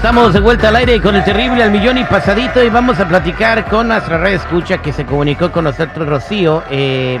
Estamos 0.00 0.32
de 0.32 0.40
vuelta 0.40 0.68
al 0.68 0.76
aire 0.76 0.98
con 1.00 1.14
el 1.14 1.22
terrible 1.24 1.62
al 1.62 1.70
millón 1.70 1.98
y 1.98 2.04
pasadito 2.04 2.64
y 2.64 2.70
vamos 2.70 2.98
a 2.98 3.06
platicar 3.06 3.66
con 3.66 3.88
nuestra 3.88 4.16
red 4.16 4.32
escucha 4.34 4.78
que 4.78 4.92
se 4.94 5.04
comunicó 5.04 5.52
con 5.52 5.64
nosotros, 5.64 6.08
Rocío. 6.08 6.62
Eh, 6.70 7.18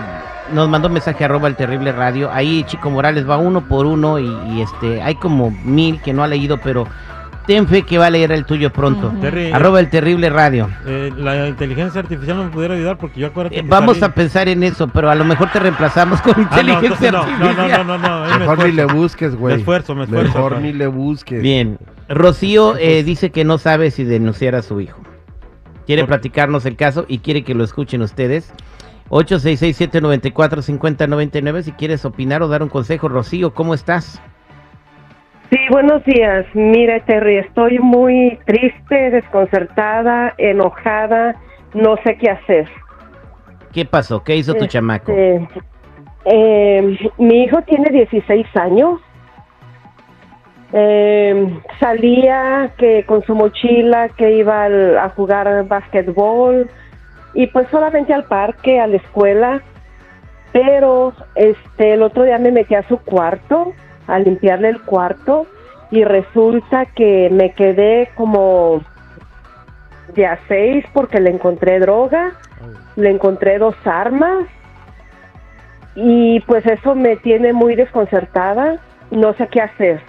nos 0.54 0.66
mandó 0.68 0.88
un 0.88 0.94
mensaje 0.94 1.22
arroba 1.24 1.46
el 1.48 1.56
terrible 1.56 1.92
radio. 1.92 2.30
Ahí 2.32 2.64
Chico 2.64 2.88
Morales 2.90 3.28
va 3.28 3.36
uno 3.36 3.60
por 3.60 3.84
uno 3.84 4.18
y, 4.18 4.26
y, 4.48 4.62
este 4.62 5.02
hay 5.02 5.14
como 5.16 5.50
mil 5.50 6.00
que 6.00 6.14
no 6.14 6.22
ha 6.24 6.26
leído, 6.26 6.56
pero 6.58 6.86
ten 7.46 7.68
fe 7.68 7.82
que 7.82 7.98
va 7.98 8.06
a 8.06 8.10
leer 8.10 8.32
el 8.32 8.46
tuyo 8.46 8.70
pronto. 8.72 9.12
Terry, 9.20 9.52
Arroba 9.52 9.78
el 9.78 9.90
terrible 9.90 10.30
radio. 10.30 10.68
eh, 10.86 11.12
la 11.18 11.48
inteligencia 11.48 12.00
artificial 12.00 12.38
no 12.38 12.44
me 12.44 12.50
pudiera 12.50 12.74
ayudar 12.74 12.96
porque 12.96 13.20
yo 13.20 13.26
acuérdate 13.26 13.58
Eh, 13.58 13.62
vamos 13.64 13.98
salí- 13.98 14.10
a 14.10 14.14
pensar 14.14 14.48
en 14.48 14.62
eso, 14.62 14.88
pero 14.88 15.10
a 15.10 15.14
lo 15.14 15.26
mejor 15.26 15.50
te 15.52 15.60
reemplazamos 15.60 16.22
con 16.22 16.32
Ah, 16.32 16.36
no, 16.38 16.42
inteligencia 16.44 17.08
entonces 17.08 17.12
no, 17.12 17.38
no, 17.38 17.44
artificial. 17.50 17.86
no, 17.86 17.98
no, 17.98 18.08
no, 18.08 18.20
no, 18.26 18.32
me 18.32 18.38
Mejor 18.38 18.64
ni 18.64 18.72
le 18.72 18.84
busques, 18.86 19.36
güey. 19.36 19.54
Me 19.56 19.60
esfuerzo, 19.60 19.94
me 19.94 20.04
esfuerzo, 20.04 20.32
Mejor 20.34 20.60
ni 20.62 20.72
le 20.72 20.86
busques. 20.86 21.40
Bien, 21.42 21.78
Rocío 22.10 22.76
eh, 22.76 23.02
dice 23.04 23.30
que 23.30 23.44
no 23.44 23.56
sabe 23.58 23.90
si 23.92 24.02
denunciar 24.04 24.54
a 24.56 24.62
su 24.62 24.80
hijo. 24.80 25.00
Quiere 25.86 26.04
platicarnos 26.04 26.66
el 26.66 26.76
caso 26.76 27.04
y 27.08 27.18
quiere 27.20 27.42
que 27.44 27.54
lo 27.54 27.62
escuchen 27.64 28.02
ustedes. 28.02 28.52
866-794-5099 29.10 31.62
si 31.62 31.72
quieres 31.72 32.04
opinar 32.04 32.42
o 32.42 32.48
dar 32.48 32.62
un 32.62 32.68
consejo. 32.68 33.08
Rocío, 33.08 33.54
¿cómo 33.54 33.72
estás? 33.74 34.20
Sí, 35.50 35.58
buenos 35.70 36.04
días. 36.04 36.46
Mira, 36.54 37.04
Terry, 37.06 37.38
estoy 37.38 37.78
muy 37.80 38.38
triste, 38.46 39.10
desconcertada, 39.10 40.32
enojada, 40.38 41.34
no 41.74 41.96
sé 42.04 42.16
qué 42.18 42.30
hacer. 42.30 42.68
¿Qué 43.72 43.84
pasó? 43.84 44.22
¿Qué 44.22 44.36
hizo 44.36 44.52
tu 44.52 44.58
Este, 44.64 44.68
chamaco? 44.68 45.12
eh, 46.24 46.96
mi 47.18 47.42
hijo 47.44 47.60
tiene 47.62 47.90
16 47.90 48.46
años. 48.56 49.00
Eh, 50.72 51.58
salía 51.80 52.70
que 52.78 53.04
con 53.04 53.22
su 53.24 53.34
mochila 53.34 54.08
que 54.10 54.32
iba 54.32 54.64
al- 54.64 54.98
a 54.98 55.08
jugar 55.10 55.64
basquetbol 55.66 56.70
y 57.34 57.48
pues 57.48 57.66
solamente 57.70 58.14
al 58.14 58.24
parque, 58.24 58.80
a 58.80 58.86
la 58.86 58.96
escuela. 58.96 59.62
Pero 60.52 61.12
este 61.34 61.94
el 61.94 62.02
otro 62.02 62.24
día 62.24 62.38
me 62.38 62.50
metí 62.52 62.74
a 62.74 62.86
su 62.88 62.98
cuarto 62.98 63.72
a 64.06 64.18
limpiarle 64.18 64.68
el 64.70 64.80
cuarto 64.82 65.46
y 65.92 66.02
resulta 66.04 66.86
que 66.86 67.28
me 67.30 67.52
quedé 67.52 68.10
como 68.16 68.82
de 70.14 70.26
a 70.26 70.38
seis 70.48 70.84
porque 70.92 71.20
le 71.20 71.30
encontré 71.30 71.78
droga, 71.78 72.32
le 72.96 73.10
encontré 73.10 73.58
dos 73.58 73.76
armas 73.84 74.46
y 75.94 76.40
pues 76.40 76.66
eso 76.66 76.94
me 76.94 77.16
tiene 77.16 77.52
muy 77.52 77.74
desconcertada, 77.76 78.78
no 79.10 79.32
sé 79.34 79.46
qué 79.48 79.60
hacer. 79.60 80.00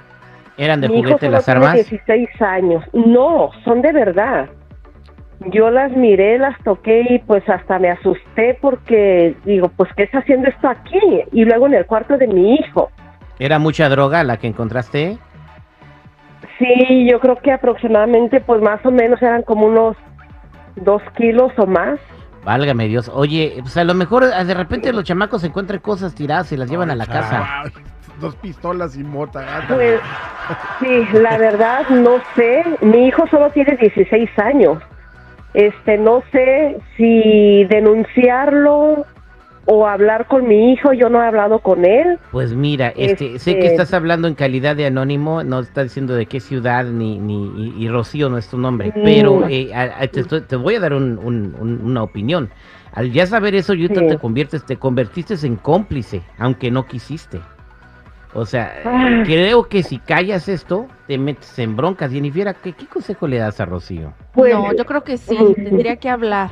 ¿Eran 0.58 0.82
de 0.82 0.90
Mi 0.90 0.98
juguete 0.98 1.30
las 1.30 1.48
armas? 1.48 1.74
16 1.74 2.30
años. 2.42 2.84
No, 2.94 3.52
son 3.64 3.82
de 3.82 3.92
verdad. 3.92 4.50
Yo 5.48 5.72
las 5.72 5.92
miré, 5.94 6.38
las 6.38 6.58
toqué 6.64 7.04
y 7.10 7.20
pues 7.20 7.48
hasta 7.50 7.80
me 7.80 7.90
asusté 7.90 8.58
porque 8.62 9.36
digo, 9.44 9.70
pues 9.70 9.90
¿qué 9.96 10.04
está 10.04 10.20
haciendo 10.20 10.48
esto 10.50 10.68
aquí? 10.68 11.00
Y 11.32 11.46
luego 11.46 11.66
en 11.66 11.74
el 11.74 11.86
cuarto 11.86 12.18
de 12.18 12.28
mi 12.28 12.56
hijo. 12.56 12.92
¿Era 13.40 13.58
mucha 13.58 13.90
droga 13.90 14.24
la 14.24 14.38
que 14.38 14.48
encontraste? 14.48 15.18
Sí, 16.60 17.10
yo 17.10 17.20
creo 17.20 17.38
que 17.38 17.52
aproximadamente 17.52 18.40
pues 18.40 18.62
más 18.62 18.86
o 18.86 18.92
menos 18.92 19.20
eran 19.22 19.42
como 19.42 19.66
unos 19.66 19.98
dos 20.76 21.02
kilos 21.18 21.52
o 21.58 21.66
más. 21.66 22.00
Válgame 22.44 22.88
Dios. 22.88 23.10
Oye, 23.14 23.58
pues 23.62 23.76
a 23.78 23.84
lo 23.84 23.96
mejor 23.96 24.26
ah, 24.26 24.44
de 24.44 24.54
repente 24.54 24.94
los 24.94 25.04
chamacos 25.04 25.44
encuentran 25.44 25.80
cosas 25.80 26.14
tiradas 26.14 26.52
y 26.52 26.58
las 26.58 26.70
llevan 26.70 26.92
a 26.92 26.96
la 26.96 27.08
casa. 27.08 27.64
Dos 28.22 28.36
pistolas 28.36 28.96
y 28.96 29.04
mota. 29.04 29.66
Pues 29.68 30.00
sí, 30.80 31.18
la 31.20 31.38
verdad 31.38 31.90
no 31.90 32.18
sé. 32.36 32.64
Mi 32.82 33.08
hijo 33.08 33.26
solo 33.28 33.50
tiene 33.50 33.76
16 33.78 34.30
años. 34.40 34.78
Este, 35.54 35.98
no 35.98 36.24
sé 36.32 36.78
si 36.96 37.66
denunciarlo 37.66 39.06
o 39.66 39.88
hablar 39.88 40.28
con 40.28 40.48
mi 40.48 40.72
hijo. 40.72 40.94
Yo 40.94 41.10
no 41.10 41.22
he 41.22 41.26
hablado 41.28 41.60
con 41.60 41.84
él. 41.86 42.18
Pues 42.32 42.54
mira, 42.54 42.94
este, 42.96 43.38
sé 43.40 43.54
que 43.54 43.60
Este- 43.60 43.72
estás 43.72 43.94
hablando 43.94 44.28
en 44.28 44.36
calidad 44.36 44.76
de 44.76 44.86
anónimo, 44.86 45.44
no 45.44 45.60
está 45.60 45.84
diciendo 45.84 46.14
de 46.16 46.26
qué 46.26 46.40
ciudad 46.40 46.86
ni, 46.86 47.20
ni 47.20 47.48
y, 47.58 47.86
y 47.86 47.90
Rocío 47.90 48.30
no 48.30 48.38
es 48.38 48.48
tu 48.50 48.58
nombre, 48.58 48.90
Mm. 48.96 49.04
pero 49.04 49.48
eh, 49.50 49.74
a- 49.74 50.04
a- 50.04 50.08
te, 50.08 50.22
estoy- 50.22 50.42
te 50.42 50.56
voy 50.56 50.76
a 50.76 50.80
dar 50.80 50.94
un- 50.94 51.18
un- 51.22 51.56
un- 51.60 51.82
una 51.84 52.04
opinión. 52.04 52.50
Al 52.94 53.12
ya 53.12 53.26
saber 53.26 53.56
eso, 53.56 53.74
yo 53.74 53.88
Sí. 53.88 53.94
te 53.94 54.18
conviertes, 54.18 54.66
te 54.66 54.78
convertiste 54.78 55.36
en 55.46 55.56
cómplice, 55.56 56.22
aunque 56.38 56.72
no 56.72 56.86
quisiste. 56.86 57.40
O 58.34 58.46
sea, 58.46 58.74
Ah. 58.86 59.24
creo 59.26 59.64
que 59.68 59.84
si 59.84 59.98
callas 60.00 60.48
esto, 60.48 60.88
te 61.08 61.18
metes 61.18 61.60
en 61.60 61.76
broncas. 61.76 62.12
Jennifer, 62.12 62.56
¿qué, 62.64 62.72
qué 62.74 62.86
consejo 62.86 63.28
le 63.28 63.38
das 63.40 63.60
a 63.60 63.66
Rocío? 63.66 64.14
Pues, 64.34 64.54
no, 64.54 64.74
yo 64.74 64.86
creo 64.86 65.04
que 65.04 65.18
sí, 65.18 65.36
Ujú. 65.36 65.54
tendría 65.54 65.98
que 65.98 66.10
hablar. 66.10 66.50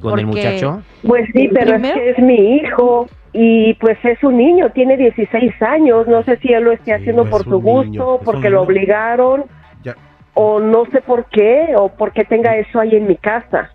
¿Con 0.00 0.18
el 0.18 0.26
muchacho? 0.26 0.82
pues 1.06 1.28
sí, 1.34 1.48
pero 1.52 1.72
Primero- 1.72 1.94
es 1.96 2.00
que 2.00 2.10
es 2.10 2.18
mi 2.20 2.56
hijo. 2.56 3.08
Y 3.32 3.74
pues 3.74 3.98
es 4.04 4.22
un 4.24 4.36
niño, 4.38 4.70
tiene 4.70 4.96
16 4.96 5.52
años. 5.62 6.06
No 6.08 6.22
sé 6.24 6.38
si 6.38 6.52
él 6.52 6.64
lo 6.64 6.72
esté 6.72 6.86
Sí, 6.86 6.92
haciendo 6.92 7.24
por 7.28 7.44
su 7.44 7.60
gusto, 7.60 8.20
porque 8.24 8.48
lo 8.48 8.62
obligaron, 8.62 9.44
Ya. 9.82 9.94
o 10.34 10.60
no 10.60 10.84
sé 10.92 11.00
por 11.02 11.26
qué, 11.26 11.74
o 11.76 11.88
por 11.90 12.12
qué 12.12 12.24
tenga 12.24 12.56
eso 12.56 12.80
ahí 12.80 12.94
en 12.96 13.06
mi 13.06 13.16
casa. 13.16 13.70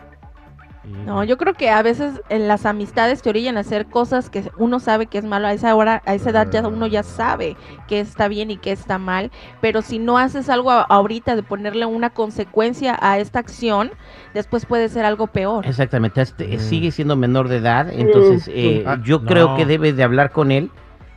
No, 0.84 1.24
yo 1.24 1.38
creo 1.38 1.54
que 1.54 1.70
a 1.70 1.82
veces 1.82 2.22
en 2.30 2.48
las 2.50 2.66
amistades 2.66 3.22
te 3.22 3.30
orillan 3.30 3.56
a 3.56 3.62
hacer 3.62 3.86
cosas 3.86 4.30
que 4.30 4.52
uno 4.58 4.82
sabe 4.82 5.08
que 5.08 5.18
es 5.18 5.24
malo. 5.24 5.48
A 5.48 5.54
esa 5.54 5.74
hora, 5.76 6.02
a 6.06 6.14
esa 6.14 6.32
edad 6.32 6.50
ya 6.52 6.68
uno 6.68 6.88
ya 6.88 7.04
sabe 7.04 7.56
que 7.88 8.02
está 8.02 8.28
bien 8.28 8.52
y 8.52 8.58
que 8.58 8.72
está 8.74 8.98
mal. 8.98 9.32
Pero 9.62 9.82
si 9.82 9.98
no 9.98 10.18
haces 10.18 10.50
algo 10.50 10.72
a- 10.72 10.82
ahorita 10.82 11.38
de 11.38 11.44
ponerle 11.44 11.86
una 11.86 12.10
consecuencia 12.10 12.98
a 13.02 13.18
esta 13.18 13.40
acción, 13.40 13.92
después 14.34 14.66
puede 14.66 14.90
ser 14.90 15.06
algo 15.06 15.28
peor. 15.28 15.66
Exactamente, 15.66 16.22
este, 16.22 16.58
Mm. 16.58 16.60
sigue 16.60 16.92
siendo 16.92 17.16
menor 17.16 17.48
de 17.48 17.58
edad, 17.58 17.90
entonces 17.90 18.50
eh, 18.54 18.84
Ah, 18.86 18.98
yo 19.04 19.20
no. 19.20 19.26
creo 19.26 19.56
que 19.56 19.66
debes 19.66 19.96
de 19.96 20.04
hablar 20.04 20.32
con 20.32 20.52
él 20.52 20.70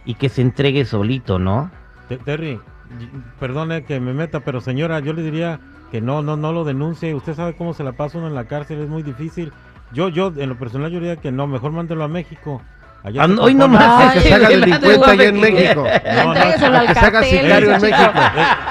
y 0.05 0.15
que 0.15 0.29
se 0.29 0.43
entregue 0.43 0.85
solito, 0.85 1.41
¿no? 1.41 1.73
Te- 2.09 2.19
Terry, 2.19 2.61
perdone 3.41 3.85
que 3.85 3.99
me 3.99 4.13
meta, 4.15 4.41
pero 4.41 4.61
señora, 4.61 5.01
yo 5.01 5.13
le 5.13 5.23
diría 5.23 5.59
que 5.91 6.01
no, 6.01 6.23
no, 6.23 6.37
no 6.37 6.53
lo 6.53 6.65
denuncie. 6.65 7.15
Usted 7.15 7.35
sabe 7.35 7.55
cómo 7.55 7.75
se 7.75 7.85
la 7.85 7.93
pasa 7.93 8.19
uno 8.19 8.29
en 8.29 8.35
la 8.35 8.47
cárcel, 8.47 8.81
es 8.81 8.89
muy 8.89 9.03
difícil. 9.03 9.53
Yo, 9.93 10.09
yo, 10.09 10.33
en 10.37 10.49
lo 10.49 10.59
personal, 10.59 10.91
yo 10.91 10.99
diría 10.99 11.17
que 11.17 11.31
no, 11.31 11.47
mejor 11.47 11.73
mándelo 11.73 12.05
a 12.05 12.09
México. 12.09 12.63
Ah, 13.07 13.25
hoy 13.41 13.55
compone- 13.55 13.55
nomás. 13.55 14.13
que 14.15 14.21
se 14.21 14.35
haga 14.35 14.49
Ay, 14.49 14.61
delincuente 14.61 15.11
allá 15.11 15.25
en 15.25 15.41
México. 15.41 15.85
No, 15.85 16.35
no, 16.35 16.35
que 16.35 16.59
se 16.59 16.65
haga 16.67 16.95
cartel, 16.95 17.25
sicario 17.41 17.75
en. 17.75 17.81
México. 17.83 18.11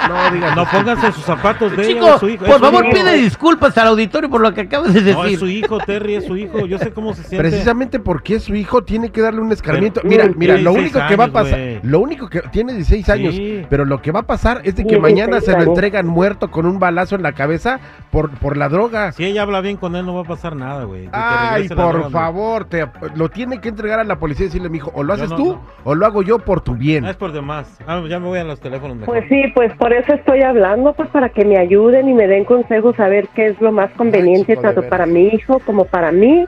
No 0.08 0.30
digas. 0.34 0.56
No, 0.56 0.64
pónganse 0.66 1.12
sus 1.12 1.24
zapatos 1.24 1.76
de 1.76 1.86
Chico, 1.86 2.18
su 2.18 2.28
hijo. 2.28 2.44
por 2.44 2.60
favor 2.60 2.86
pide 2.90 3.12
disculpas 3.14 3.76
al 3.78 3.88
auditorio 3.88 4.28
por 4.30 4.40
lo 4.40 4.52
que 4.52 4.62
acabas 4.62 4.92
de 4.94 5.00
No, 5.00 5.08
es 5.24 5.30
decir. 5.32 5.38
su 5.38 5.46
hijo, 5.48 5.78
Terry, 5.78 6.16
es 6.16 6.26
su 6.26 6.36
hijo. 6.36 6.66
Yo 6.66 6.78
sé 6.78 6.92
cómo 6.92 7.14
se 7.14 7.22
siente. 7.24 7.38
Precisamente 7.38 7.98
porque 7.98 8.36
es 8.36 8.44
su 8.44 8.54
hijo, 8.54 8.82
tiene 8.84 9.10
que 9.10 9.20
darle 9.20 9.40
un 9.40 9.52
escarmiento. 9.52 10.00
Pero- 10.02 10.10
mira, 10.10 10.26
Mm, 10.26 10.34
mira, 10.38 10.56
lo 10.58 10.72
único 10.72 10.98
16 10.98 11.08
que 11.08 11.16
va 11.16 11.24
a 11.24 11.28
pasar, 11.32 11.58
lo 11.82 12.00
único 12.00 12.28
que 12.28 12.40
tiene 12.42 12.72
16 12.74 13.08
años, 13.08 13.34
Sí. 13.34 13.64
pero 13.70 13.84
lo 13.84 14.02
que 14.02 14.12
va 14.12 14.20
a 14.20 14.26
pasar 14.26 14.58
es 14.64 14.76
de 14.76 14.82
que 14.84 14.96
16 14.96 15.02
mañana 15.02 15.40
se 15.40 15.52
lo 15.52 15.62
entregan 15.62 16.06
muerto 16.06 16.50
con 16.50 16.66
un 16.66 16.78
balazo 16.78 17.14
en 17.16 17.22
la 17.22 17.32
cabeza 17.32 17.80
por, 18.10 18.30
por 18.32 18.56
la 18.56 18.68
droga. 18.68 19.12
Si 19.12 19.24
ella 19.24 19.42
habla 19.42 19.60
bien 19.60 19.76
con 19.76 19.96
él, 19.96 20.04
no 20.04 20.14
va 20.14 20.20
a 20.22 20.24
pasar 20.24 20.56
nada, 20.56 20.84
güey. 20.84 21.08
Ay, 21.12 21.68
por 21.68 21.76
droga, 21.94 22.10
favor, 22.10 22.64
te, 22.66 22.86
lo 23.14 23.28
tiene 23.30 23.60
que 23.60 23.68
entregar 23.70 23.98
a 24.00 24.04
la 24.04 24.16
policía 24.16 24.25
y 24.32 24.34
decirle, 24.34 24.68
mijo, 24.68 24.90
o 24.94 25.02
lo 25.02 25.14
haces 25.14 25.30
no, 25.30 25.36
tú 25.36 25.52
no. 25.52 25.62
o 25.84 25.94
lo 25.94 26.06
hago 26.06 26.22
yo 26.22 26.38
por 26.38 26.60
tu 26.60 26.74
bien. 26.74 27.04
Ah, 27.04 27.10
es 27.10 27.16
por 27.16 27.32
demás. 27.32 27.78
Ah, 27.86 28.02
ya 28.08 28.18
me 28.18 28.26
voy 28.26 28.38
a 28.38 28.44
los 28.44 28.60
teléfonos 28.60 28.96
mejor. 28.96 29.14
Pues 29.14 29.28
sí, 29.28 29.44
pues 29.54 29.72
por 29.76 29.92
eso 29.92 30.14
estoy 30.14 30.42
hablando, 30.42 30.92
pues 30.94 31.08
para 31.10 31.28
que 31.28 31.44
me 31.44 31.58
ayuden 31.58 32.08
y 32.08 32.14
me 32.14 32.26
den 32.26 32.44
consejos 32.44 32.98
a 33.00 33.08
ver 33.08 33.28
qué 33.34 33.46
es 33.46 33.60
lo 33.60 33.72
más 33.72 33.90
conveniente 33.92 34.56
tanto 34.56 34.82
para 34.88 35.06
mi 35.06 35.28
hijo 35.28 35.60
como 35.60 35.84
para 35.84 36.12
mí. 36.12 36.46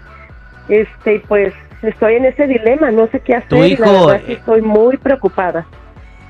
Este, 0.69 1.17
y 1.17 1.19
pues 1.21 1.55
estoy 1.83 2.15
en 2.15 2.27
ese 2.27 2.47
dilema, 2.47 2.91
no 2.91 3.07
sé 3.09 3.21
qué 3.21 3.37
hacer. 3.37 3.49
Tu 3.49 3.57
y 3.57 3.73
hijo, 3.73 3.85
la 3.85 3.93
verdad 3.93 4.21
que 4.23 4.33
eh, 4.33 4.37
estoy 4.37 4.63
muy 4.63 4.97
preocupada. 4.97 5.67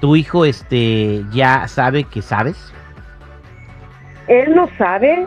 ¿Tu 0.00 0.14
hijo 0.16 0.44
este 0.44 1.24
ya 1.32 1.66
sabe 1.66 2.04
que 2.04 2.22
sabes? 2.22 2.72
Él 4.28 4.54
no 4.54 4.68
sabe, 4.76 5.26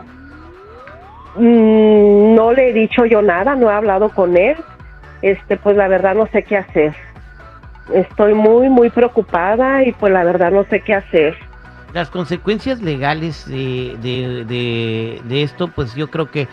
mm, 1.36 2.34
no 2.34 2.52
le 2.52 2.70
he 2.70 2.72
dicho 2.72 3.04
yo 3.04 3.20
nada, 3.20 3.54
no 3.54 3.70
he 3.70 3.74
hablado 3.74 4.08
con 4.10 4.36
él. 4.36 4.56
Este, 5.22 5.56
pues 5.56 5.76
la 5.76 5.88
verdad 5.88 6.14
no 6.14 6.26
sé 6.26 6.42
qué 6.42 6.56
hacer. 6.58 6.94
Estoy 7.92 8.34
muy, 8.34 8.68
muy 8.68 8.90
preocupada 8.90 9.82
y 9.84 9.92
pues 9.92 10.12
la 10.12 10.24
verdad 10.24 10.50
no 10.52 10.64
sé 10.64 10.80
qué 10.80 10.94
hacer. 10.94 11.36
Las 11.92 12.10
consecuencias 12.10 12.80
legales 12.80 13.46
de, 13.48 13.96
de, 14.00 14.44
de, 14.44 15.20
de 15.24 15.42
esto, 15.42 15.68
pues 15.68 15.94
yo 15.94 16.08
creo 16.10 16.30
que, 16.30 16.48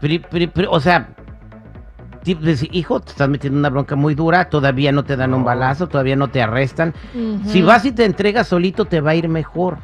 pri- 0.00 0.20
pri- 0.20 0.46
pri- 0.46 0.66
o 0.70 0.78
sea, 0.80 1.08
hijo, 2.70 3.00
te 3.00 3.10
estás 3.10 3.28
metiendo 3.28 3.56
en 3.56 3.60
una 3.60 3.70
bronca 3.70 3.96
muy 3.96 4.14
dura, 4.14 4.48
todavía 4.48 4.92
no 4.92 5.02
te 5.04 5.16
dan 5.16 5.34
un 5.34 5.42
balazo, 5.44 5.88
todavía 5.88 6.16
no 6.16 6.28
te 6.28 6.42
arrestan. 6.42 6.94
Si 7.46 7.62
vas 7.62 7.84
y 7.84 7.92
te 7.92 8.04
entregas 8.04 8.46
solito, 8.48 8.84
te 8.84 9.00
va 9.00 9.10
a 9.12 9.14
ir 9.14 9.28
mejor. 9.28 9.78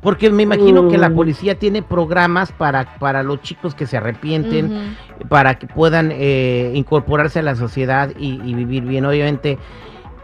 Porque 0.00 0.30
me 0.30 0.42
imagino 0.44 0.88
que 0.88 0.96
la 0.96 1.10
Mm. 1.10 1.14
policía 1.14 1.58
tiene 1.58 1.82
programas 1.82 2.52
para, 2.52 2.96
para 2.98 3.22
los 3.22 3.42
chicos 3.42 3.74
que 3.74 3.86
se 3.86 3.98
arrepienten, 3.98 4.96
para 5.28 5.58
que 5.58 5.66
puedan 5.66 6.10
eh, 6.12 6.72
incorporarse 6.74 7.40
a 7.40 7.42
la 7.42 7.54
sociedad 7.54 8.10
y, 8.18 8.40
y 8.42 8.54
vivir 8.54 8.84
bien. 8.84 9.04
Obviamente, 9.04 9.58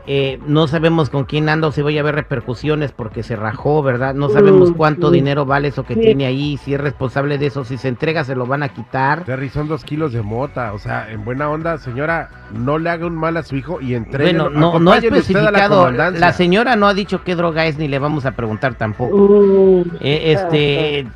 Eh, 0.08 0.38
no 0.46 0.68
sabemos 0.68 1.10
con 1.10 1.24
quién 1.24 1.48
anda 1.48 1.66
o 1.68 1.72
si 1.72 1.82
voy 1.82 1.96
a 1.98 2.00
haber 2.00 2.14
repercusiones 2.14 2.92
porque 2.92 3.22
se 3.24 3.34
rajó, 3.34 3.82
¿verdad? 3.82 4.14
No 4.14 4.28
sabemos 4.28 4.70
Mm, 4.70 4.74
cuánto 4.74 5.10
dinero 5.10 5.44
vale 5.46 5.68
eso 5.68 5.82
que 5.84 5.94
Sí. 5.94 6.00
tiene 6.00 6.26
ahí, 6.26 6.56
si 6.58 6.74
es 6.74 6.80
responsable 6.80 7.38
de 7.38 7.46
eso, 7.46 7.64
si 7.64 7.76
se 7.76 7.88
entrega 7.88 8.22
se 8.22 8.36
lo 8.36 8.46
van 8.46 8.62
a 8.62 8.68
quitar. 8.68 9.24
Terry, 9.24 9.48
son 9.48 9.66
dos 9.66 9.82
kilos 9.84 10.12
de 10.12 10.22
mota. 10.22 10.72
O 10.74 10.78
sea, 10.78 11.10
en 11.10 11.24
buena 11.24 11.50
onda, 11.50 11.78
señora, 11.78 12.28
no 12.52 12.78
le 12.78 12.90
haga 12.90 13.06
un 13.06 13.16
mal 13.16 13.36
a 13.36 13.42
su 13.42 13.56
hijo 13.56 13.80
y 13.80 13.94
entregue. 13.94 14.32
Bueno, 14.38 14.48
no, 14.48 14.78
no 14.78 14.92
ha 14.92 14.98
especificado, 14.98 15.90
la, 15.90 16.32
señora 16.32 16.76
no 16.76 16.86
ha 16.86 16.94
dicho 16.94 17.24
qué 17.24 17.34
droga 17.34 17.66
es 17.66 17.76
ni 17.78 17.88
le 17.88 17.98
vamos 17.98 18.26
a 18.26 18.32
preguntar 18.32 18.74
tampoco. 18.76 19.16
Mm, 19.16 19.96
Eh, 20.00 20.32
este, 20.32 21.06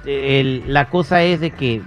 el- 0.40 0.64
la 0.66 0.88
cosa 0.88 1.22
es 1.22 1.40
de 1.40 1.50
que 1.52 1.82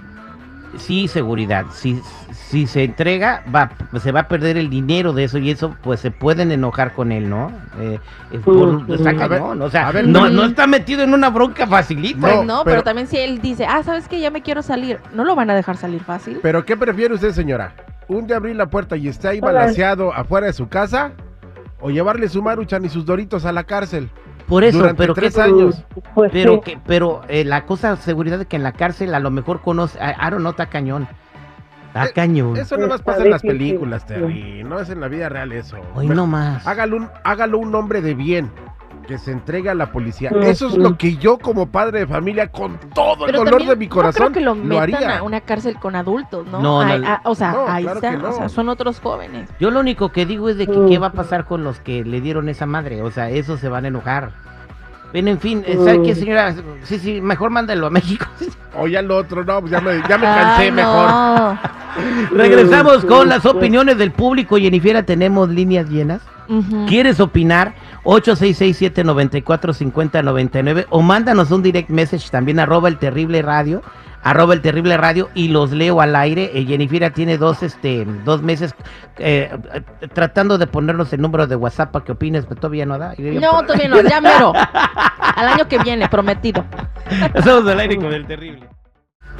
sí, 0.78 1.08
seguridad. 1.08 1.66
Si, 1.72 2.00
si 2.32 2.66
se 2.66 2.84
entrega, 2.84 3.42
va, 3.54 3.70
se 4.00 4.12
va 4.12 4.20
a 4.20 4.28
perder 4.28 4.56
el 4.56 4.70
dinero 4.70 5.12
de 5.12 5.24
eso 5.24 5.38
y 5.38 5.50
eso, 5.50 5.74
pues 5.82 6.00
se 6.00 6.10
pueden 6.10 6.52
enojar 6.52 6.92
con 6.92 7.12
él, 7.12 7.28
¿no? 7.28 7.50
Eh, 7.80 7.98
es 8.30 8.40
por- 8.40 8.84
está 8.90 9.16
cañón, 9.16 9.60
o 9.62 9.70
sea, 9.70 9.88
a 9.88 9.92
ver, 9.92 10.06
no, 10.06 10.26
está 10.44 10.66
metido 10.66 11.02
en 11.02 11.14
una 11.14 11.30
bronca 11.30 11.66
facilita. 11.66 12.20
Pues 12.20 12.34
No, 12.36 12.44
no, 12.44 12.64
pero, 12.64 12.76
pero- 12.76 12.82
también 12.82 13.06
si 13.08 13.16
él 13.16 13.40
dice, 13.40 13.66
ah, 13.66 13.82
¿sabes 13.82 14.08
que 14.08 14.20
Ya 14.20 14.30
me 14.30 14.42
quiero 14.42 14.62
salir. 14.62 15.00
¿No 15.14 15.24
lo 15.24 15.34
van 15.34 15.50
a 15.50 15.54
dejar 15.54 15.76
salir 15.76 16.02
fácil? 16.02 16.38
Pero 16.42 16.64
¿qué 16.64 16.76
prefiere 16.76 17.14
usted, 17.14 17.32
señora? 17.32 17.74
¿Un 18.08 18.26
de 18.26 18.34
abrir 18.34 18.54
la 18.56 18.66
puerta 18.66 18.96
y 18.96 19.08
esté 19.08 19.28
ahí 19.28 19.40
balanceado 19.40 20.12
afuera 20.12 20.46
de 20.46 20.52
su 20.52 20.68
casa? 20.68 21.12
¿O 21.80 21.90
llevarle 21.90 22.28
su 22.28 22.42
maruchan 22.42 22.84
y 22.84 22.88
sus 22.88 23.04
doritos 23.04 23.44
a 23.44 23.52
la 23.52 23.64
cárcel? 23.64 24.08
Por 24.46 24.64
eso, 24.64 24.78
durante 24.78 24.98
pero 24.98 25.14
tres 25.14 25.34
qué, 25.34 25.40
años. 25.42 25.84
Pues 26.14 26.30
pero 26.32 26.54
sí. 26.56 26.60
que, 26.64 26.78
pero 26.86 27.22
eh, 27.28 27.44
la 27.44 27.64
cosa 27.66 27.96
seguridad 27.96 28.38
de 28.38 28.46
que 28.46 28.56
en 28.56 28.62
la 28.62 28.72
cárcel 28.72 29.14
a 29.14 29.20
lo 29.20 29.30
mejor 29.30 29.62
conoce, 29.62 29.98
Aaron 30.00 30.42
no 30.42 30.50
está 30.50 30.66
cañón, 30.66 31.08
está 31.88 32.06
Eh, 32.06 32.12
cañón. 32.14 32.56
Eso 32.56 32.76
nomás 32.76 33.02
pasa 33.02 33.22
en 33.22 33.30
las 33.30 33.42
películas, 33.42 34.06
Terry. 34.06 34.62
No 34.64 34.78
es 34.80 34.90
en 34.90 35.00
la 35.00 35.08
vida 35.08 35.28
real 35.28 35.52
eso. 35.52 35.78
Hoy 35.94 36.06
Mejor 36.08 36.16
no 36.16 36.26
más. 36.26 36.66
Hágalo 36.66 36.96
un, 36.96 37.08
hágalo 37.24 37.58
un 37.58 37.74
hombre 37.74 38.02
de 38.02 38.14
bien. 38.14 38.50
Que 39.06 39.18
se 39.18 39.32
entregue 39.32 39.68
a 39.68 39.74
la 39.74 39.92
policía. 39.92 40.30
Eso 40.42 40.68
es 40.68 40.76
lo 40.76 40.96
que 40.96 41.16
yo 41.16 41.38
como 41.38 41.66
padre 41.66 42.00
de 42.00 42.06
familia, 42.06 42.48
con 42.48 42.78
todo 42.94 43.26
el 43.26 43.32
Pero 43.32 43.44
dolor 43.44 43.66
de 43.66 43.76
mi 43.76 43.86
corazón, 43.88 44.26
no 44.26 44.32
creo 44.32 44.32
que 44.32 44.40
lo 44.40 44.54
metan 44.54 44.82
haría. 44.82 45.18
a 45.18 45.22
una 45.22 45.40
cárcel 45.42 45.76
con 45.78 45.94
adultos, 45.94 46.46
¿no? 46.46 46.60
No, 46.60 46.84
no, 46.84 47.06
ah, 47.06 47.20
o 47.24 47.34
sea, 47.34 47.52
no, 47.52 47.66
ahí 47.68 47.82
claro 47.84 47.98
está, 47.98 48.10
que 48.12 48.16
no. 48.18 48.30
o 48.30 48.32
sea, 48.32 48.48
son 48.48 48.68
otros 48.70 49.00
jóvenes. 49.00 49.50
Yo 49.60 49.70
lo 49.70 49.80
único 49.80 50.10
que 50.10 50.24
digo 50.26 50.48
es 50.48 50.56
de 50.56 50.66
que 50.66 50.76
Mm. 50.78 50.88
qué 50.88 50.98
va 50.98 51.08
a 51.08 51.12
pasar 51.12 51.44
con 51.44 51.64
los 51.64 51.80
que 51.80 52.02
le 52.04 52.20
dieron 52.20 52.48
esa 52.48 52.64
madre, 52.66 53.02
o 53.02 53.10
sea, 53.10 53.28
esos 53.30 53.60
se 53.60 53.68
van 53.68 53.84
a 53.84 53.88
enojar. 53.88 54.30
Bueno, 55.12 55.30
en 55.30 55.38
fin, 55.38 55.62
¿sabe 55.84 56.02
qué, 56.02 56.14
señora? 56.16 56.54
Sí, 56.82 56.98
sí, 56.98 57.20
mejor 57.20 57.50
mándalo 57.50 57.86
a 57.86 57.90
México. 57.90 58.26
O 58.76 58.88
ya 58.88 59.00
lo 59.02 59.18
otro, 59.18 59.44
no, 59.44 59.60
pues 59.60 59.70
ya 59.70 59.80
me, 59.80 59.98
ya 60.08 60.18
me 60.18 60.24
cansé 60.24 60.62
Ay, 60.64 60.72
mejor. 60.72 61.08
no. 61.08 61.58
Regresamos 62.32 63.04
con 63.04 63.28
las 63.28 63.46
opiniones 63.46 63.96
del 63.98 64.10
público. 64.10 64.56
Jennifer, 64.56 65.04
tenemos 65.04 65.48
líneas 65.48 65.88
llenas. 65.88 66.20
¿Quieres 66.88 67.20
opinar? 67.20 67.74
866-794-5099 68.04 70.86
o 70.90 71.02
mándanos 71.02 71.50
un 71.50 71.62
direct 71.62 71.90
message 71.90 72.30
también 72.30 72.60
arroba 72.60 72.88
el 72.88 72.98
terrible 72.98 73.42
radio 73.42 73.82
arroba 74.24 74.54
el 74.54 74.62
terrible 74.62 74.96
radio 74.96 75.28
y 75.34 75.48
los 75.48 75.70
leo 75.70 76.00
al 76.00 76.16
aire. 76.16 76.50
Eh, 76.54 76.64
Jennifer 76.64 77.12
tiene 77.12 77.38
dos, 77.38 77.62
este, 77.62 78.04
dos 78.24 78.42
meses 78.42 78.74
eh, 79.18 79.56
eh, 79.72 79.82
tratando 80.12 80.58
de 80.58 80.66
ponernos 80.66 81.12
el 81.12 81.20
número 81.20 81.46
de 81.46 81.54
WhatsApp 81.54 81.92
para 81.92 82.04
que 82.04 82.12
opines, 82.12 82.46
pero 82.46 82.60
todavía 82.60 82.86
no 82.86 82.98
da. 82.98 83.14
No, 83.18 83.62
todavía 83.62 83.88
no, 83.88 84.00
ya 84.00 84.20
mero. 84.20 84.52
Al 85.18 85.48
año 85.48 85.68
que 85.68 85.78
viene, 85.78 86.08
prometido. 86.08 86.64
Estamos 87.34 87.66
al 87.66 87.80
aire 87.80 87.96
con 87.96 88.12
el 88.12 88.26
terrible. 88.26 88.68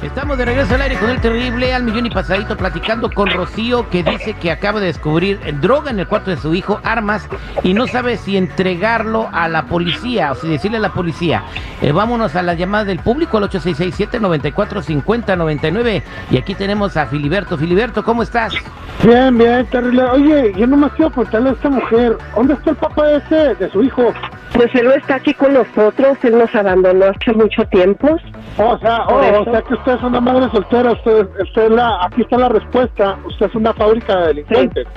Estamos 0.01 0.37
de 0.37 0.43
regreso 0.43 0.75
al 0.75 0.81
aire 0.81 0.97
con 0.97 1.09
el 1.09 1.21
terrible 1.21 1.73
al 1.73 1.83
millón 1.83 2.05
y 2.05 2.09
pasadito 2.09 2.57
platicando 2.57 3.09
con 3.09 3.29
Rocío 3.29 3.89
que 3.89 4.03
dice 4.03 4.33
que 4.33 4.51
acaba 4.51 4.81
de 4.81 4.87
descubrir 4.87 5.39
droga 5.61 5.89
en 5.89 5.99
el 5.99 6.07
cuarto 6.07 6.31
de 6.31 6.37
su 6.37 6.53
hijo, 6.53 6.81
armas 6.83 7.29
y 7.63 7.73
no 7.73 7.87
sabe 7.87 8.17
si 8.17 8.35
entregarlo 8.35 9.29
a 9.31 9.47
la 9.47 9.67
policía 9.67 10.33
o 10.33 10.35
si 10.35 10.49
decirle 10.49 10.75
a 10.77 10.81
la 10.81 10.93
policía. 10.93 11.43
Eh, 11.81 11.93
vámonos 11.93 12.35
a 12.35 12.43
la 12.43 12.55
llamada 12.55 12.83
del 12.83 12.99
público 12.99 13.37
al 13.37 13.49
8667-945099 13.49 16.03
y 16.29 16.37
aquí 16.37 16.55
tenemos 16.55 16.97
a 16.97 17.05
Filiberto. 17.05 17.57
Filiberto, 17.57 18.03
¿cómo 18.03 18.21
estás? 18.21 18.53
Bien, 19.01 19.37
bien, 19.37 19.65
terrible. 19.67 20.03
Oye, 20.03 20.51
yo 20.57 20.67
nomás 20.67 20.91
quiero 20.93 21.11
preguntarle 21.11 21.51
a 21.51 21.53
esta 21.53 21.69
mujer, 21.69 22.17
¿dónde 22.35 22.55
está 22.55 22.71
el 22.71 22.75
papá 22.75 23.11
ese 23.11 23.55
de 23.55 23.71
su 23.71 23.81
hijo? 23.81 24.13
Pues 24.55 24.73
él 24.73 24.85
no 24.85 24.93
está 24.93 25.15
aquí 25.15 25.33
con 25.33 25.53
nosotros, 25.53 26.17
él 26.23 26.37
nos 26.37 26.53
abandonó 26.55 27.05
hace 27.07 27.33
mucho 27.33 27.65
tiempo. 27.67 28.17
O 28.57 28.77
sea, 28.79 29.05
oh, 29.07 29.41
o 29.41 29.51
sea 29.51 29.61
que 29.61 29.73
usted 29.73 29.95
es 29.95 30.01
una 30.01 30.21
madre 30.21 30.49
soltera, 30.49 30.93
usted, 30.93 31.27
usted 31.41 31.63
es 31.63 31.71
la, 31.71 32.05
aquí 32.05 32.21
está 32.21 32.37
la 32.37 32.49
respuesta, 32.49 33.17
usted 33.25 33.47
es 33.47 33.55
una 33.55 33.73
fábrica 33.73 34.15
de 34.15 34.27
delincuentes. 34.27 34.87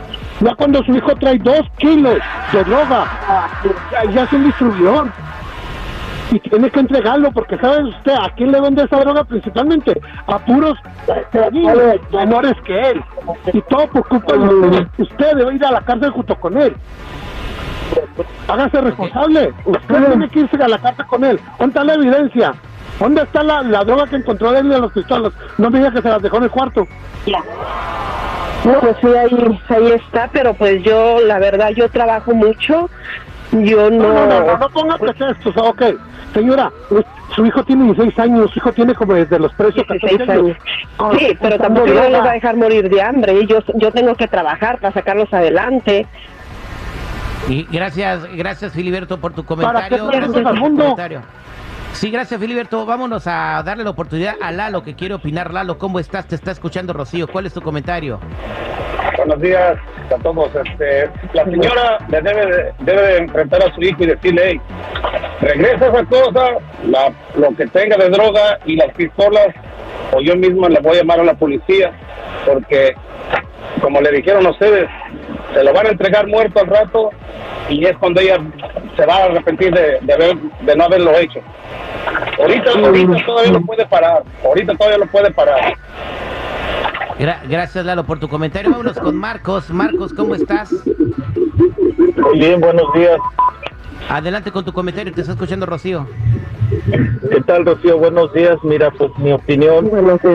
Ya 0.40 0.54
cuando 0.54 0.82
su 0.84 0.94
hijo 0.94 1.12
trae 1.16 1.38
dos 1.38 1.62
kilos 1.78 2.18
de 2.52 2.64
droga, 2.64 3.06
ya, 3.90 4.04
ya 4.12 4.22
es 4.22 4.32
un 4.32 4.44
distribuidor. 4.44 5.10
Y 6.30 6.38
tiene 6.40 6.70
que 6.70 6.80
entregarlo, 6.80 7.32
porque 7.32 7.56
sabe 7.58 7.84
usted 7.84 8.12
a 8.12 8.28
quién 8.36 8.52
le 8.52 8.60
vende 8.60 8.84
esa 8.84 9.00
droga 9.00 9.24
principalmente, 9.24 9.98
a 10.26 10.38
puros 10.38 10.78
menores 12.12 12.52
que 12.64 12.90
él. 12.90 13.02
Y 13.52 13.60
todo 13.62 13.88
por 13.88 14.06
culpa 14.08 14.34
de. 14.34 14.86
Usted 14.98 15.36
debe 15.36 15.54
ir 15.54 15.64
a 15.64 15.72
la 15.72 15.80
cárcel 15.80 16.10
junto 16.10 16.36
con 16.36 16.58
él. 16.58 16.76
Hágase 18.48 18.80
responsable. 18.80 19.52
Usted 19.64 20.06
tiene 20.06 20.28
que 20.28 20.40
irse 20.40 20.62
a 20.62 20.68
la 20.68 20.78
cárcel 20.78 21.06
con 21.06 21.24
él. 21.24 21.40
¿Dónde 21.58 21.66
está 21.70 21.84
la 21.84 21.94
evidencia? 21.94 22.54
¿Dónde 22.98 23.22
está 23.22 23.42
la, 23.42 23.62
la 23.62 23.84
droga 23.84 24.06
que 24.06 24.16
encontró 24.16 24.56
él 24.56 24.68
de 24.68 24.78
los 24.80 24.92
pistolas? 24.92 25.32
No 25.56 25.70
me 25.70 25.78
diga 25.78 25.92
que 25.92 26.02
se 26.02 26.08
las 26.08 26.20
dejó 26.22 26.38
en 26.38 26.44
el 26.44 26.50
cuarto. 26.50 26.86
No, 28.64 28.80
pues 28.80 28.96
sí, 29.00 29.06
ahí, 29.06 29.60
ahí 29.68 29.92
está, 29.92 30.28
pero 30.32 30.52
pues 30.54 30.82
yo, 30.82 31.20
la 31.20 31.38
verdad, 31.38 31.70
yo 31.70 31.88
trabajo 31.90 32.34
mucho. 32.34 32.90
Yo 33.52 33.88
No, 33.90 34.12
no. 34.12 34.26
no, 34.26 34.40
no, 34.40 34.58
no, 34.58 34.68
ponga 34.70 34.98
pretextos. 34.98 35.56
Ok, 35.56 35.82
señora, 36.34 36.70
su 37.34 37.46
hijo 37.46 37.62
tiene 37.64 37.84
16 37.84 38.18
años, 38.18 38.50
su 38.50 38.58
hijo 38.58 38.72
tiene 38.72 38.94
como 38.94 39.14
desde 39.14 39.38
los 39.38 39.52
precios 39.54 39.86
16 39.88 40.28
años. 40.28 40.56
Sí, 41.18 41.38
pero 41.40 41.56
tampoco 41.58 41.86
yo 41.86 41.94
no 41.94 42.08
los 42.10 42.20
va 42.26 42.30
a 42.30 42.34
dejar 42.34 42.56
morir 42.56 42.90
de 42.90 43.00
hambre. 43.00 43.46
Yo, 43.46 43.60
yo 43.74 43.92
tengo 43.92 44.14
que 44.16 44.26
trabajar 44.26 44.80
para 44.80 44.92
sacarlos 44.92 45.32
adelante. 45.32 46.06
Y 47.48 47.66
gracias, 47.70 48.24
gracias 48.34 48.72
Filiberto 48.72 49.18
por 49.18 49.32
tu 49.32 49.44
¿Para 49.44 49.56
comentario. 49.56 49.88
traes 50.08 50.20
Gracias 50.20 50.32
por 50.42 50.46
al 50.46 50.54
tu 50.54 50.60
mundo? 50.60 50.82
comentario. 50.84 51.22
Sí, 51.92 52.10
gracias 52.10 52.38
Filiberto. 52.40 52.84
Vámonos 52.84 53.26
a 53.26 53.62
darle 53.64 53.84
la 53.84 53.90
oportunidad 53.90 54.34
a 54.40 54.52
Lalo 54.52 54.82
que 54.82 54.94
quiere 54.94 55.14
opinar. 55.14 55.52
Lalo, 55.52 55.78
¿cómo 55.78 55.98
estás? 55.98 56.26
Te 56.28 56.34
está 56.34 56.50
escuchando 56.50 56.92
Rocío. 56.92 57.26
¿Cuál 57.26 57.46
es 57.46 57.54
tu 57.54 57.60
comentario? 57.62 58.20
Buenos 59.16 59.40
días 59.40 59.76
a 60.14 60.22
todos. 60.22 60.50
Este, 60.54 61.10
la 61.32 61.44
señora 61.44 61.98
le 62.08 62.20
debe, 62.20 62.46
de- 62.46 62.72
debe 62.80 63.02
de 63.02 63.16
enfrentar 63.18 63.62
a 63.62 63.74
su 63.74 63.80
hijo 63.80 64.04
y 64.04 64.06
decirle, 64.06 64.42
hey, 64.44 64.60
regresa 65.40 65.86
esa 65.86 66.04
cosa, 66.04 66.48
la- 66.86 67.12
lo 67.36 67.48
que 67.56 67.66
tenga 67.66 67.96
de 67.96 68.10
droga 68.10 68.58
y 68.66 68.76
las 68.76 68.92
pistolas, 68.94 69.48
o 70.12 70.20
yo 70.20 70.36
misma 70.36 70.68
le 70.68 70.80
voy 70.80 70.96
a 70.96 71.00
llamar 71.00 71.20
a 71.20 71.24
la 71.24 71.34
policía, 71.34 71.92
porque 72.46 72.94
como 73.80 74.00
le 74.00 74.12
dijeron 74.12 74.46
a 74.46 74.50
ustedes, 74.50 74.88
se 75.54 75.64
lo 75.64 75.72
van 75.72 75.86
a 75.86 75.90
entregar 75.90 76.26
muerto 76.26 76.60
al 76.60 76.66
rato 76.66 77.10
y 77.68 77.84
es 77.84 77.96
cuando 77.98 78.20
ella 78.20 78.38
se 78.96 79.06
va 79.06 79.16
a 79.16 79.24
arrepentir 79.24 79.72
de, 79.72 79.98
de, 80.02 80.12
haber- 80.14 80.38
de 80.60 80.76
no 80.76 80.84
haberlo 80.84 81.16
hecho. 81.18 81.40
Ahorita, 82.38 82.70
ahorita 82.72 83.26
todavía 83.26 83.52
lo 83.52 83.60
puede 83.62 83.86
parar, 83.86 84.22
ahorita 84.44 84.74
todavía 84.74 84.98
lo 84.98 85.06
puede 85.06 85.30
parar. 85.32 85.74
Gra- 87.18 87.40
gracias 87.48 87.84
Lalo 87.84 88.04
por 88.04 88.18
tu 88.20 88.28
comentario. 88.28 88.70
Vámonos 88.70 88.98
con 88.98 89.16
Marcos. 89.16 89.70
Marcos, 89.70 90.12
¿cómo 90.14 90.34
estás? 90.36 90.70
Muy 92.16 92.38
bien, 92.38 92.60
buenos 92.60 92.92
días. 92.94 93.18
Adelante 94.08 94.52
con 94.52 94.64
tu 94.64 94.72
comentario. 94.72 95.12
Te 95.12 95.20
está 95.22 95.32
escuchando 95.32 95.66
Rocío. 95.66 96.06
¿Qué 96.70 97.40
tal, 97.46 97.64
Rocío? 97.64 97.98
Buenos 97.98 98.32
días. 98.34 98.56
Mira, 98.62 98.90
pues 98.90 99.10
mi 99.18 99.32
opinión 99.32 99.86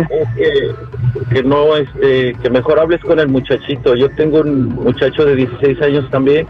es 0.09 0.27
que, 0.35 1.35
que 1.35 1.43
no, 1.43 1.75
este, 1.77 2.33
que 2.41 2.49
mejor 2.49 2.79
hables 2.79 3.01
con 3.01 3.19
el 3.19 3.27
muchachito. 3.27 3.95
Yo 3.95 4.09
tengo 4.15 4.39
un 4.39 4.69
muchacho 4.69 5.25
de 5.25 5.35
16 5.35 5.81
años 5.81 6.09
también, 6.09 6.47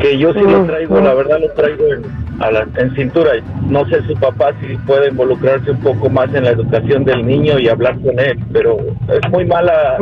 que 0.00 0.16
yo 0.18 0.32
sí 0.32 0.40
lo 0.40 0.64
traigo, 0.66 1.00
la 1.00 1.14
verdad 1.14 1.38
lo 1.40 1.50
traigo 1.54 1.84
en, 1.92 2.02
a 2.42 2.50
la- 2.52 2.68
en 2.76 2.94
cintura. 2.94 3.32
No 3.68 3.84
sé 3.88 4.02
su 4.06 4.14
papá 4.14 4.52
si 4.60 4.76
puede 4.78 5.08
involucrarse 5.10 5.70
un 5.72 5.80
poco 5.80 6.08
más 6.08 6.32
en 6.34 6.44
la 6.44 6.50
educación 6.50 7.04
del 7.04 7.26
niño 7.26 7.58
y 7.58 7.68
hablar 7.68 7.98
con 8.00 8.18
él, 8.20 8.38
pero 8.52 8.78
es 9.08 9.30
muy 9.30 9.44
mala. 9.46 9.96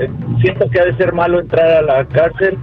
eh, 0.00 0.08
siento 0.40 0.68
que 0.70 0.80
ha 0.80 0.84
de 0.86 0.96
ser 0.96 1.12
malo 1.12 1.40
entrar 1.40 1.70
a 1.70 1.82
la 1.82 2.04
cárcel 2.06 2.56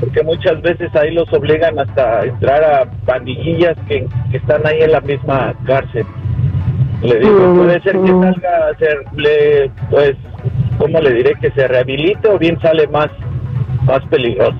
porque 0.00 0.22
muchas 0.22 0.60
veces 0.62 0.94
ahí 0.94 1.12
los 1.12 1.32
obligan 1.32 1.78
hasta 1.78 2.24
entrar 2.24 2.62
a 2.62 2.90
pandillillas 3.04 3.76
que, 3.88 4.06
que 4.30 4.36
están 4.36 4.66
ahí 4.66 4.80
en 4.80 4.92
la 4.92 5.00
misma 5.00 5.54
cárcel. 5.66 6.06
Le 7.02 7.18
digo, 7.20 7.54
puede 7.54 7.80
ser 7.82 7.92
que 7.92 8.08
salga 8.08 8.68
a 8.68 8.78
ser, 8.78 9.04
le, 9.14 9.70
pues, 9.90 10.16
¿cómo 10.78 11.00
le 11.00 11.12
diré? 11.12 11.34
Que 11.40 11.50
se 11.52 11.68
rehabilite 11.68 12.28
o 12.28 12.38
bien 12.38 12.60
sale 12.60 12.86
más, 12.88 13.08
más 13.84 14.04
peligroso, 14.06 14.58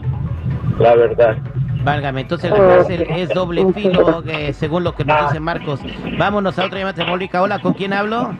la 0.79 0.95
verdad. 0.95 1.37
Válgame, 1.83 2.23
entonces 2.23 2.51
la 2.51 2.57
cárcel 2.57 3.07
es 3.09 3.29
doble 3.31 3.65
filo, 3.73 4.23
eh, 4.27 4.53
según 4.53 4.85
lo 4.85 4.95
que 4.95 5.05
nos 5.05 5.29
dice 5.29 5.41
Marcos. 5.41 5.81
Vámonos 6.17 6.59
a 6.59 6.67
otra 6.67 6.79
llamada 6.79 6.95
telefónica. 6.95 7.43
Hola, 7.43 7.61
¿con 7.61 7.73
quién 7.75 7.93
hablo? 7.93 8.35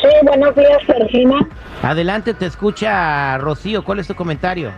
Sí, 0.00 0.08
buenos 0.22 0.54
días, 0.54 0.78
Sergina. 0.86 1.46
Adelante, 1.82 2.34
te 2.34 2.46
escucha 2.46 3.36
Rocío. 3.38 3.84
¿Cuál 3.84 3.98
es 3.98 4.06
tu 4.06 4.14
comentario? 4.14 4.70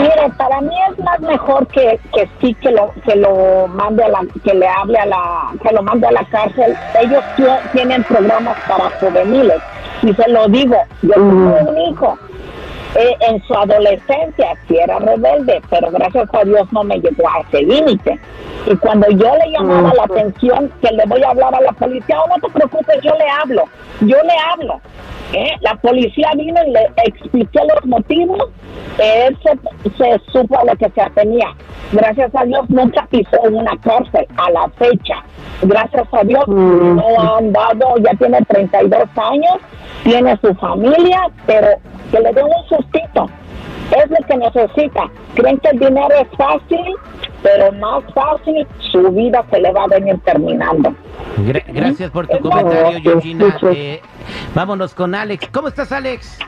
Mire, 0.00 0.30
para 0.36 0.60
mí 0.60 0.74
es 0.90 0.98
más 1.04 1.20
mejor 1.20 1.66
que, 1.68 1.98
que 2.14 2.28
sí 2.40 2.54
que 2.54 2.70
lo 2.70 2.92
que 3.04 3.16
lo 3.16 3.66
mande 3.68 4.04
a 4.04 4.08
la 4.08 4.20
que 4.44 4.54
le 4.54 4.66
hable 4.68 4.98
a 4.98 5.06
la 5.06 5.52
que 5.62 5.72
lo 5.74 5.82
mande 5.82 6.06
a 6.06 6.12
la 6.12 6.24
cárcel. 6.30 6.76
Ellos 7.00 7.24
tie- 7.36 7.70
tienen 7.72 8.04
programas 8.04 8.56
para 8.66 8.90
juveniles 9.00 9.62
y 10.02 10.12
se 10.14 10.28
lo 10.30 10.46
digo. 10.48 10.76
Yo 11.02 11.12
tengo 11.14 11.56
un 11.68 11.78
hijo 11.78 12.18
eh, 12.94 13.16
en 13.28 13.42
su 13.42 13.54
adolescencia 13.54 14.56
sí 14.66 14.76
era 14.78 14.98
rebelde, 14.98 15.60
pero 15.68 15.90
gracias 15.90 16.28
a 16.32 16.44
Dios 16.44 16.66
no 16.72 16.84
me 16.84 16.96
llegó 17.00 17.28
a 17.28 17.40
ese 17.40 17.62
límite. 17.62 18.18
Y 18.66 18.76
cuando 18.76 19.08
yo 19.10 19.30
le 19.36 19.50
llamaba 19.52 19.92
la 19.94 20.04
atención 20.04 20.72
que 20.80 20.90
le 20.94 21.04
voy 21.06 21.22
a 21.22 21.30
hablar 21.30 21.54
a 21.54 21.60
la 21.60 21.72
policía, 21.72 22.20
oh, 22.20 22.28
no 22.28 22.36
te 22.36 22.52
preocupes, 22.52 22.98
yo 23.02 23.12
le 23.16 23.28
hablo, 23.28 23.64
yo 24.00 24.16
le 24.22 24.32
hablo. 24.52 24.80
¿Eh? 25.32 25.52
La 25.60 25.74
policía 25.76 26.30
vino 26.36 26.60
y 26.66 26.70
le 26.70 26.86
expliqué 27.04 27.60
los 27.74 27.86
motivos, 27.86 28.50
él 28.98 29.36
se, 29.42 29.90
se 29.96 30.20
supo 30.32 30.58
a 30.58 30.64
lo 30.64 30.76
que 30.76 30.90
se 30.90 31.00
atenía. 31.00 31.48
Gracias 31.92 32.30
a 32.34 32.44
Dios 32.44 32.68
nunca 32.68 33.06
pisó 33.10 33.46
en 33.46 33.56
una 33.56 33.76
cárcel 33.78 34.26
a 34.36 34.50
la 34.50 34.68
fecha. 34.78 35.24
Gracias 35.62 36.06
a 36.12 36.24
Dios 36.24 36.46
no 36.46 37.02
ha 37.18 37.38
andado, 37.38 37.96
ya 37.98 38.14
tiene 38.18 38.40
32 38.42 39.02
años, 39.16 39.56
tiene 40.04 40.38
su 40.40 40.54
familia, 40.54 41.22
pero 41.46 41.68
que 42.10 42.20
le 42.20 42.32
den 42.32 42.44
un 42.44 42.68
sustito. 42.68 43.26
Es 43.90 44.10
lo 44.10 44.26
que 44.26 44.36
necesita. 44.36 45.10
Creen 45.34 45.58
que 45.58 45.70
el 45.70 45.78
dinero 45.78 46.10
es 46.20 46.28
fácil, 46.36 46.94
pero 47.42 47.72
más 47.72 48.04
fácil 48.14 48.66
su 48.92 49.10
vida 49.10 49.44
se 49.50 49.60
le 49.60 49.72
va 49.72 49.84
a 49.84 49.88
venir 49.88 50.18
terminando. 50.24 50.94
Gra- 51.44 51.64
gracias 51.68 52.10
por 52.10 52.26
tu 52.26 52.38
comentario, 52.40 53.00
Georgina. 53.02 53.56
Eh, 53.72 54.00
vámonos 54.54 54.94
con 54.94 55.14
Alex. 55.14 55.48
¿Cómo 55.52 55.68
estás, 55.68 55.92
Alex? 55.92 56.38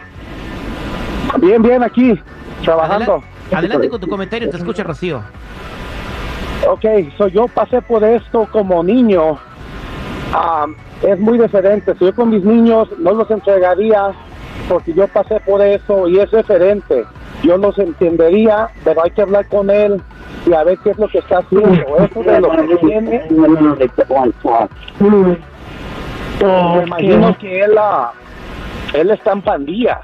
Bien, 1.39 1.63
bien, 1.63 1.83
aquí, 1.83 2.19
trabajando. 2.65 3.13
Adelante, 3.15 3.57
adelante 3.57 3.89
con 3.89 4.01
tu 4.01 4.09
comentario, 4.09 4.51
te 4.51 4.57
escucha 4.57 4.83
Rocío. 4.83 5.23
Ok, 6.69 6.85
so 7.17 7.29
yo 7.29 7.47
pasé 7.49 7.81
por 7.83 8.05
esto 8.05 8.47
como 8.53 8.83
niño. 8.83 9.39
Ah, 10.33 10.67
es 11.03 11.19
muy 11.19 11.39
diferente. 11.39 11.95
Si 11.99 12.05
yo 12.05 12.15
con 12.15 12.31
mis 12.31 12.45
niños 12.45 12.89
no 12.99 13.13
los 13.13 13.31
entregaría 13.31 14.13
porque 14.69 14.93
yo 14.93 15.09
pasé 15.09 15.41
por 15.41 15.63
eso 15.63 16.07
y 16.09 16.19
es 16.21 16.31
diferente. 16.31 17.05
Yo 17.43 17.57
los 17.57 17.79
entendería, 17.79 18.69
pero 18.85 19.03
hay 19.03 19.11
que 19.13 19.23
hablar 19.23 19.47
con 19.49 19.71
él 19.71 20.03
y 20.51 20.55
a 20.55 20.65
ver 20.65 20.79
qué 20.79 20.91
es 20.91 20.99
lo 20.99 21.09
que 21.09 21.19
está 21.19 21.39
haciendo. 21.39 21.73
Eso 21.99 22.23
de 22.23 22.41
lo 22.41 22.51
que 22.51 22.77
tiene. 22.79 23.23
Me 26.41 26.83
imagino 26.85 27.37
que 27.39 27.61
él, 27.63 27.73
ah, 27.79 28.13
él 28.95 29.11
está 29.11 29.33
en 29.33 29.43
pandillas. 29.43 29.99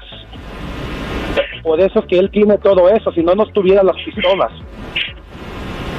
Por 1.63 1.79
eso 1.79 1.99
es 1.99 2.05
que 2.05 2.17
él 2.19 2.29
tiene 2.31 2.57
todo 2.59 2.89
eso, 2.89 3.11
si 3.11 3.21
no, 3.23 3.35
no 3.35 3.45
tuviera 3.47 3.83
las 3.83 3.95
pistolas. 3.97 4.51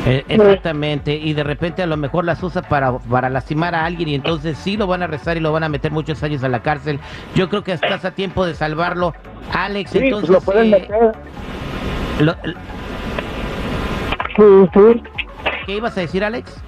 Eh, 0.07 0.25
exactamente, 0.29 1.15
y 1.15 1.35
de 1.35 1.43
repente 1.45 1.83
a 1.83 1.87
lo 1.87 1.97
mejor 1.99 2.25
las 2.25 2.43
usa 2.43 2.63
para, 2.63 2.99
para 2.99 3.29
lastimar 3.29 3.75
a 3.75 3.85
alguien 3.85 4.09
y 4.09 4.15
entonces 4.15 4.57
sí 4.57 4.77
lo 4.79 4.87
van 4.87 5.03
a 5.03 5.05
arrestar 5.05 5.37
y 5.37 5.41
lo 5.41 5.53
van 5.53 5.65
a 5.65 5.69
meter 5.69 5.91
muchos 5.93 6.23
años 6.23 6.43
a 6.45 6.49
la 6.49 6.61
cárcel. 6.63 6.99
Yo 7.35 7.51
creo 7.51 7.63
que 7.63 7.73
estás 7.73 8.05
a 8.07 8.13
tiempo 8.13 8.47
de 8.47 8.55
salvarlo. 8.55 9.13
Alex, 9.53 9.91
Sí, 9.91 9.99
pues 9.99 10.05
entonces... 10.13 10.31
lo 10.31 10.41
pueden 10.41 10.67
eh, 10.73 10.81
meter. 10.81 11.13
lo- 12.21 12.35
¿Qué 15.67 15.77
ibas 15.77 15.99
a 15.99 16.01
decir, 16.01 16.23
Alex? 16.23 16.63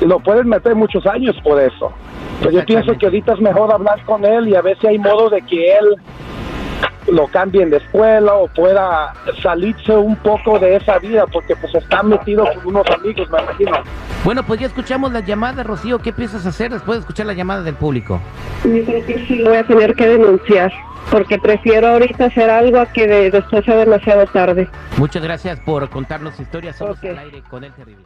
lo 0.00 0.18
pueden 0.18 0.48
meter 0.48 0.74
muchos 0.74 1.06
años 1.06 1.36
por 1.42 1.60
eso. 1.60 1.92
Pero 2.40 2.50
yo 2.50 2.64
pienso 2.64 2.92
que 2.98 3.06
ahorita 3.06 3.34
es 3.34 3.40
mejor 3.40 3.72
hablar 3.72 4.04
con 4.04 4.24
él 4.24 4.48
y 4.48 4.54
a 4.54 4.60
ver 4.60 4.76
si 4.80 4.86
hay 4.86 4.98
modo 4.98 5.30
de 5.30 5.40
que 5.42 5.76
él 5.76 5.96
lo 7.06 7.26
cambien 7.28 7.70
de 7.70 7.76
escuela 7.78 8.34
o 8.34 8.48
pueda 8.48 9.12
salirse 9.42 9.92
un 9.92 10.16
poco 10.16 10.58
de 10.58 10.76
esa 10.76 10.98
vida 10.98 11.26
porque 11.26 11.54
pues 11.56 11.74
está 11.74 12.02
metido 12.02 12.44
con 12.54 12.66
unos 12.66 12.86
amigos, 12.90 13.28
me 13.30 13.38
imagino. 13.42 13.72
Bueno, 14.24 14.42
pues 14.42 14.60
ya 14.60 14.66
escuchamos 14.66 15.12
la 15.12 15.20
llamada, 15.20 15.62
Rocío. 15.62 15.98
¿Qué 15.98 16.12
piensas 16.12 16.46
hacer 16.46 16.72
después 16.72 16.96
de 16.98 17.00
escuchar 17.00 17.26
la 17.26 17.34
llamada 17.34 17.62
del 17.62 17.74
público? 17.74 18.20
Yo 18.64 18.82
creo 18.84 19.04
que 19.06 19.26
sí 19.26 19.42
voy 19.42 19.56
a 19.56 19.66
tener 19.66 19.94
que 19.94 20.06
denunciar, 20.08 20.72
porque 21.10 21.38
prefiero 21.38 21.88
ahorita 21.88 22.26
hacer 22.26 22.48
algo 22.48 22.78
a 22.80 22.86
que 22.86 23.06
de- 23.06 23.30
después 23.30 23.64
sea 23.66 23.76
demasiado 23.76 24.24
tarde. 24.28 24.68
Muchas 24.96 25.22
gracias 25.22 25.60
por 25.60 25.88
contarnos 25.90 26.40
historias. 26.40 26.76
Somos 26.76 27.02
al 27.04 27.18
aire 27.18 27.42
con 27.50 27.64
el 27.64 27.72
terrible. 27.72 28.04